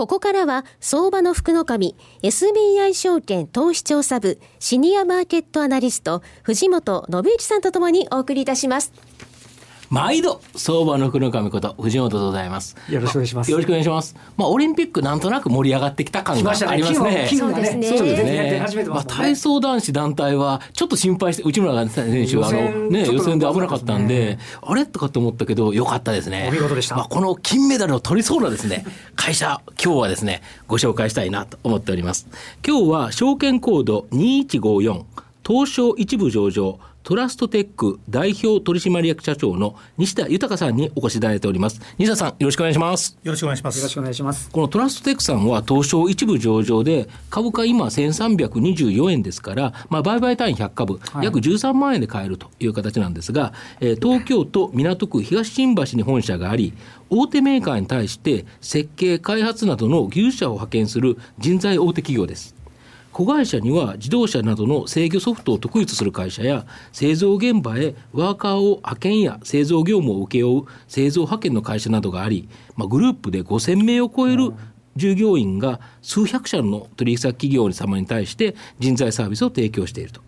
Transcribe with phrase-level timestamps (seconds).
[0.00, 8.94] ここからは相場の福の神 SBI 証券投資調査部シニアマーケットアナリスト藤本信之さんとともにお送りいたします。
[9.90, 12.76] 毎度、相場の黒神こと藤本でございます。
[12.88, 13.50] よろしくお願いします。
[13.50, 14.14] よろしくお願いします。
[14.36, 17.28] まあ、オリンピックなんとなく盛り上がってきた感がありますね。
[17.36, 17.88] そうですね。
[17.98, 18.84] そうですね。
[18.88, 24.86] まあ、体操男子団体は、ちょっと心配して、内村選手は、あの、ね、予選で危なかったんで、あれ？
[24.86, 26.46] とかって思ったけど、よかったですね。
[26.48, 26.94] お見事でした。
[26.94, 28.84] まあ、この金メダルを取りそうなですね、
[29.16, 32.28] 会社、今日はですね、ご紹介したいなと思っております。
[32.64, 35.02] 今日は、証券コード2154、
[35.44, 41.80] 東証一部上場、トラストテック代表取締役社長の西田豊さんにお越しいただいております。
[41.98, 43.18] 西田さん、よろしくお願いします。
[43.22, 43.78] よろしくお願いします。
[43.78, 44.50] よろしくお願いします。
[44.50, 56.74] このトラストテックさんは東証一部上場で、株価今1324円ですから、まあ、売買単位100株、約13万円で買えるという形なんですが、えー、東京都港区東新橋に本社があり、
[57.08, 62.59] 大手メーカーに対して設計、開発などの技術者を派遣する人材大手企業です。
[63.12, 74.52] 子会社には自動車などの制御ソフトを得意とする会社や製造現場へワーカーを派遣や製造業務を請け負う製造派遣の会社などがあり、まあ、グループで5000名を超える
[74.96, 80.20] 従業員が数百社の取引先企業様に対して人材サービスを提供していると。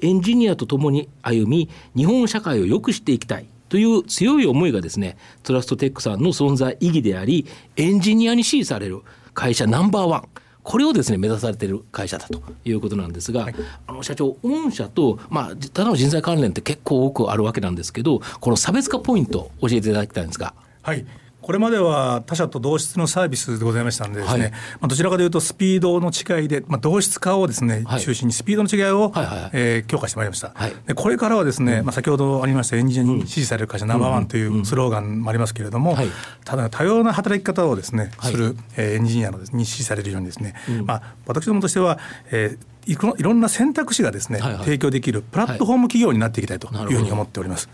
[0.00, 3.46] エンジニアと共に歩み日本社会を良くしていきたい。
[3.68, 10.28] という強い思いがですねトラストテックさんの存在意義でありエンジニアに支持される会社ナンバーワン
[10.64, 13.54] これをですね目指されている会社だということなんですが、はい、
[13.86, 20.54] あの社長御社と、まあ、ただの人材関連って結構多くあるわけなんですけどこの差別化ポイント教えていただきたいんですが。
[20.82, 21.06] はい
[21.44, 35.98] これまでは他社と同質のサービスでございましたんでですね、はい、まあ、どちらかというとスピードの違いで、まあ、同質化をですね、はい、中心にスピードの違いを、はいはい、えー、強化してまいりました、はい、でこれからはですね、うん、まあ、先ほどありましたエンジニアに支持される会社ナンバーワンというスローガンもありますけれども、
[36.46, 41.98] ただ多様な働き方をですね、する、えー、エンジニアのに支持されるようにですね、うん、まあ、私どもとしては、
[42.30, 47.70] えーいろんな選択肢がですね、はいはい、提供できるプラットフォーム企業になっていきたいというふうに思っております。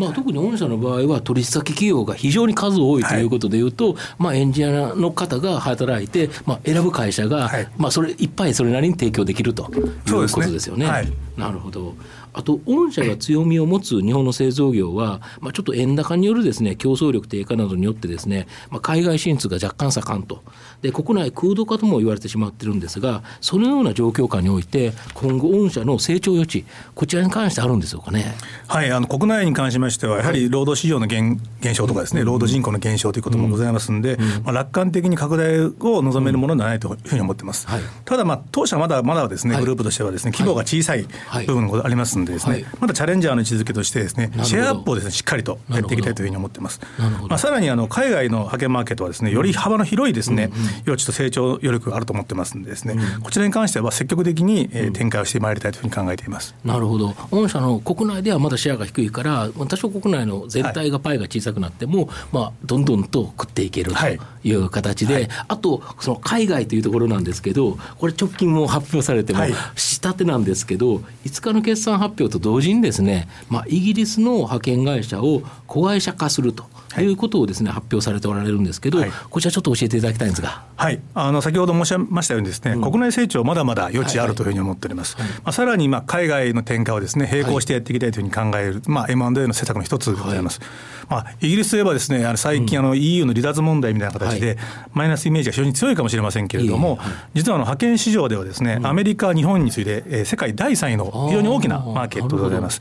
[0.00, 10.86] まあ、特に御社の場合は取引先企業が非常に数多いということでいうと、はい、まあ、エンジニアの方が働いて、まあ、選ぶ会社が、はい、まあ、それいっぱいそれなりに提供できるということですよね。
[10.86, 11.94] ねはい、なるほど
[12.32, 20.42] あと、御社が強みを持つ日本の製造業は、まあ、ちょっと円高によるですね競争力低下などによってですね、まあ、海外進出が若干盛んと。
[20.82, 26.64] で、国内空洞化とも言われてしまってるんですが、そのような状況下において、今後、御社の成長余地、
[26.94, 28.34] こちらに関してあるんでしょうかね。
[28.66, 37.66] はい、あの国内に関しましては、やはり労働市場の減減少とかですね、労働人口の減少ということもございますんで、まあ、楽観的に拡大を望めるものではないというふうに思ってます。
[37.66, 41.06] はい、ただ、まあ、当社まだまだですね、グループとしてはですね、規模が小さい
[41.46, 46.80] 部分がありますんでですね、まだチャレンジャーの位置づけとしてですね、シェアアップをですね、しっかりとやっていきたいというふうに思ってます。
[47.28, 50.50] まあ、さらにあの海外の派遣マーケットはですね、より幅の広いですね、
[50.86, 56.54] 余地と成長余力があると思ってますんでですね、こちらに関しては積極的に展開をしてまいりたいというふうに考えています。
[56.64, 57.14] なるほど。
[57.30, 63.98] 御社の国内ではまだシェアが低いから、多少国内の全体がパイが小さくなっても、はい、まあ、どんどんと食っていけると
[64.44, 64.52] い。
[64.52, 69.40] う形で、はい、あと、その海外というところなんですけど、これ、直近も発表されても、
[69.76, 76.64] したてなんですけど、5日の決算発表と同時にですね、まあ、イギリスの派遣会社を子会社化すると。
[76.98, 77.06] い。
[77.06, 80.62] うことをですね発表されておられるんですけど、はい、こちらちょっと教えていただきたいんですが。
[80.76, 85.16] はい、あの先ほど申し上げましたようにですね、うん、国内成長まだまだ余地あるというふうに思っております。
[85.18, 90.60] まあさらにまあ海外の転換をですね並行してやっていきたいというふうに考える、まあ M&A の施策の一つでございます。
[91.08, 94.58] まあイギリスといえばですねあの最近あの EU の離脱問題みたいな形で、
[94.92, 96.98] マイナスイメージが非常に強いかもしれませんけれども、
[97.34, 102.80] 実はあの派遣市場ではですね、アメリカ日本に次いで、えー、世界第3位の非常に大きなマーケットでございます。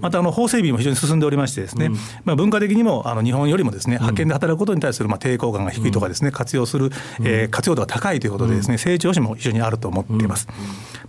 [0.00, 1.90] またあの法整備も非常に進んでおりましてですね、
[2.24, 6.90] まあ文化的にもあの日本よりもですね派遣で働くことに対するまあ抵抗感が低いとかですね、活用する、
[7.20, 10.48] えー、活用度が高いということでですね、成長史も非常にあると思っています。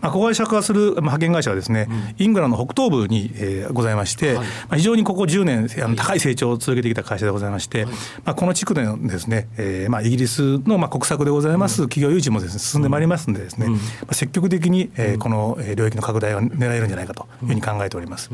[0.02, 1.88] まあ、子会社化する派遣会社はですね、
[2.18, 13.78] イングランドの北東部に、えー、ございまして、まあ、非常にここ10年あの高い成長を続けてきた会社でございまして、まあ、この地区でのですね、えー、まあイギリスのまあ国策でございます企業誘致もですね進んでまいりますんでですね、ま
[14.10, 18.30] あ、積極的に、えー、この領域の拡大を狙えるんじゃないかというふうに考えております。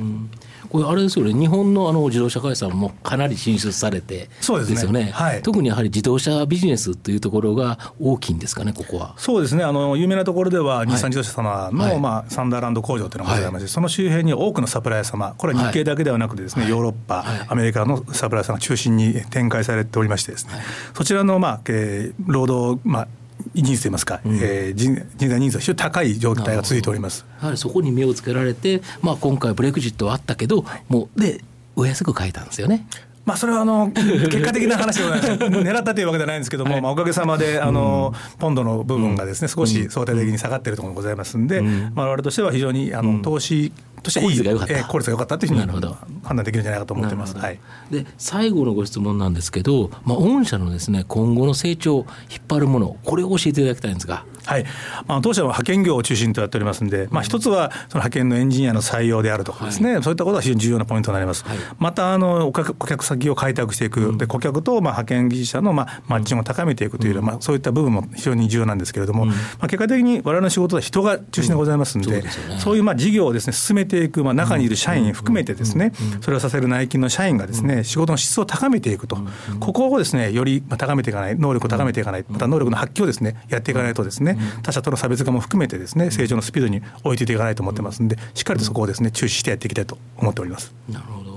[0.69, 9.15] これあれですよね日本のあの自動車会社もかなり進出されてそうですよね、ねはい、特にやはり自動車ビジネスというところが大きいんですかねここは。
[9.17, 9.63] そうですね。
[9.63, 20.53] あの有名なところでは日産自動車様の、はい、まあ、サンダーランド工場というのがございまして、はい、その周辺に多くのサプライヤー様これは日系だけではなくてですね、ヨーロッパ、アメリカのサプライヤーさんが中心に展開されておりましてですね、
[20.93, 23.07] そちらの、まあえー、労働、まあ
[23.53, 27.25] 人数といいますか、うん、えー、人人材人数が非常に高い状態が続いております。
[27.41, 31.43] やはりそこに目をつけられて、まあ、今回ブレグジットはあったけど、はい、もうで
[31.75, 32.87] お安く買えたんですよね。
[33.25, 43.71] まあ、それはあの 結果的な話で狙ったというわけではないんですけども、はい、まあ、おかげさまであの、ポンドの部分がですね少し相対的に下がっているところがございますんで、まあ、我々としては非常にあの投資
[44.03, 47.37] として効率が良かった、えー、効率が良かったというふうに判断できるんじゃないかと思ってます。
[47.37, 47.59] はい、
[47.89, 54.25] で最後のご質問なんですけど、まあ、御社のですね今後の成長を引っ張るものこれを教えていただきたいんですが。
[54.45, 54.65] はい、
[55.07, 61.45] まあ、当社は派遣業を中心とやっておりますんで、まあ、一つはその派遣のエンジニアの採用であるとかですね、はい、そういったことが非常に重要なポイントになります。
[61.45, 75.91] はい、またあの顧客先を開拓していく、うん、で顧客とまあ派遣技術者のまあマッチングを高めていくという、うん、まあ、そういった部分も非常に重要なんですけれども、うん、まあ、結果的に我々の仕事は人が中心でございますんで、そうでね、そういうまあ事業をですね進めていく、まあ、中にいる社員含めてですね、
[76.21, 79.17] それをさせる内勤の社員がですね、仕事の質を高めていくと、
[79.59, 90.73] ここをですね、より高めていかない、能力を高めていかない、また能力の発揮をですね、やっていかないとですね、他社との差別化も含めてですね、成長のスピードに追いついていかないと思ってますんで、しっかりとそこをですね、注視してやっていきたいと思っております。
[90.89, 91.32] なるほど。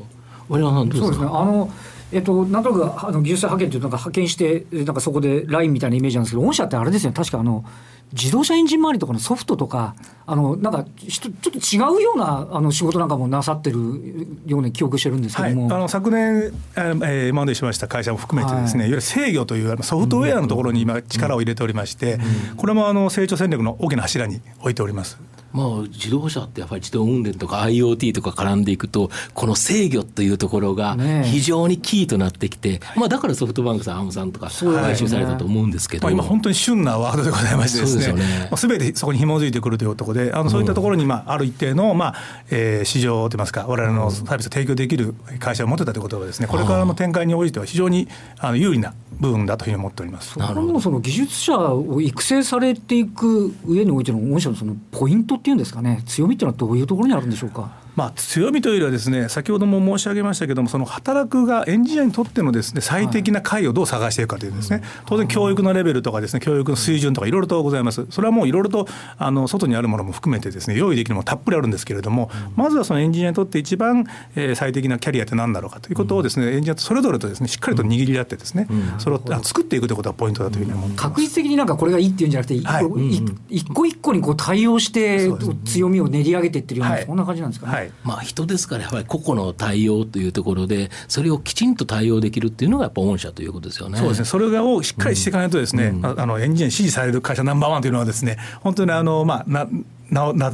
[0.48, 1.06] さんどうですか？
[1.06, 1.26] そうですね。
[1.32, 1.70] あの
[2.12, 7.16] えっと、なんとなくあの技術者派遣というなんか派遣してなんかそこでラインみたいなイメージなんですけど御社ってあれですよね。
[7.16, 7.64] 確かあの
[8.12, 22.20] 自動車エンジン周りとかのソフトとかあのなんかちょっと違うようなあの仕事なんかもなさってるような記憶してるんですけども、はい、あの昨年、えー、今までしました会社も含めてですね、はい、いわゆる制御というソフトウェアのところに今力を入れておりまして、
[22.56, 25.19] これもあの成長戦略の大きな柱に置いております。
[25.56, 42.14] まあ、自動車ってやっぱり自動運転とか IoT とか絡んでいくと、この制御というところが非常にキーとなってきて、ね、まあ、だからソフトバンクさん、アームさんとか買収されたと思うんですけど、まあ、今、本当に旬なワードでございましてですね、すべ、ね、てそこに紐づいてくるというところで、あのそういったところに、まあ、ある一定の、まあ
[42.50, 50.38] えー、市場といいますか、われわれのサービスを提供できる会社を持ってたということはですね、これからの展開においては非常にあの有利な部分だというふうに思っております。
[50.38, 57.86] なるほどその技術者を育成されていく上においての御社のそのポイントっていうんですかね強みっていうのはどういうところにあるんでしょうか？
[57.96, 68.06] まあ、強みというよりはですね先ほども申し上げましたけれどもその働くがエンジニアにとってのですね最適な解をどう探していくかというですね、当然教育のレベルとかですね教育の水準とかいろいろとございます。
[68.10, 68.87] それはもういろいろと
[69.19, 74.04] あの外にあるものも含めてですね用意できるものたっぷりあるんですけれども、まずはそのエンジニアにとって一番、
[74.34, 78.69] えー、最適なキャリアって何だろうかということをですねエンジニアとそれぞれとですねしっかりと握り合ってですね、
[78.99, 85.31] それを作っていくということがポイントだというふうに思って確実的になんかこれがいいっていうんじゃなくて、はい、一個一個にこう対応して
[85.64, 87.72] 強みを練り上げていってるような、そんな感じなんですかね。
[87.72, 93.99] はい、まあ人ですからやっぱり個々の対応というところでそれをきちんと対応できるっていうのがやっぱ御社ということですよね。
[93.99, 94.25] そうですね。
[94.25, 99.69] それをしっかりしていかないとですね、うん、あのエンジニアに支持される会社ナンバーワンというのはですね本当にあのまあな
[100.11, 100.53] なな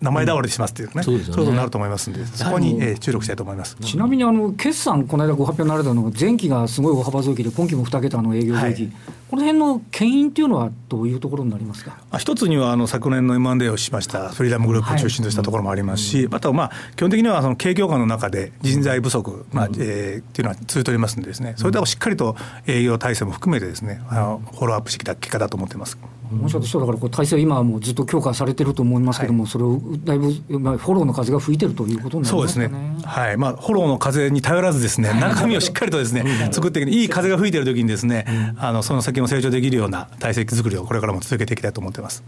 [0.00, 3.76] 名前倒れしますっていうね、うん、そういうことになると思いますんで、そこに、えー、注力したいと思います。
[3.76, 8.92] ちなみにあの決算、この間ご発表になられたのが、前期がすごい大幅増益で、今期も2桁の営業利益、はい、
[9.30, 11.96] この辺の牽引っていうのは、どういうところになりますか？
[12.18, 25.98] 一つにはあの昨年の M&A をしましたフリーダムグループを中心としたところもありますし、あとはまあ基本的にはその景況感の中で人材不足、まあえー、っていうのは続いておりますんでです、ね、それでしっかりと営業体制も含めてですね、あのフォローアップしてきた結果だと思ってます。
[26.32, 32.68] もしかしたらだからこう体制今はもうずっと強化されてると思いますけども、はい、それをだいぶ、まあ、フォローの風が吹いてるということになりますかね。
[32.68, 32.96] そうですね。
[33.04, 33.36] はい。
[33.36, 42.22] まあフォローの風に頼らずですね、中身をしっかりとですね、作っていくいい風が吹いてる時にですね、あのその先も成長できるような体制作りをこれからも続けていきたいと思ってます。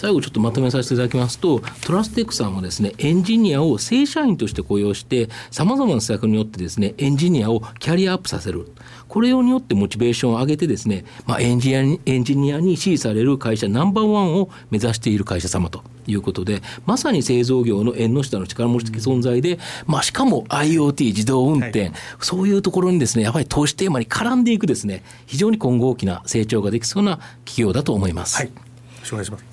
[0.00, 8.72] 最後ちょっとまとめさせていただきますとトラステックさんはですねエンジニアを正社員として雇用してさまざまな施策によってですねエンジニアをキャリアアップさせる。
[9.08, 15.82] これによってモチベーションを上げてですね、まあ、エンジニアにエンジニアに支持される会社ナンバーワンを目指している会社様と。
[16.06, 28.38] いうことでまさに製造業の縁の下の力持ち的存在で、まあ、しかも IoT 自動運転、はい、そういうところにですねやっぱり投資テーマに絡んでいくですね非常に今後大きな成長ができそうな企業だと思います。
[28.38, 28.52] はい、よ
[29.00, 29.50] ろしくお願いします、はい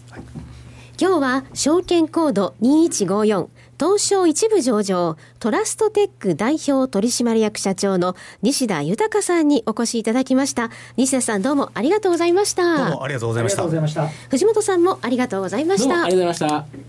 [1.00, 3.50] 今日は証券コード2154
[3.80, 10.72] 東証一部上場トラストテック代表取締役社長の西田豊さんにお越しいただきました。
[10.96, 12.78] 西田さんどうもありがとうございました。
[12.78, 14.08] どうもありがとうございました。
[14.32, 16.06] 藤本さんもありがとうございました。
[16.06, 16.88] ありがとうございました。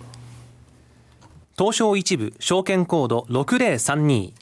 [1.59, 4.33] 東証一部証券コード6032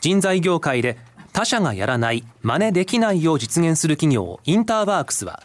[0.00, 0.98] 人材業界で
[1.32, 5.44] 他社がやらない真似できないを実現する企業インターワークスは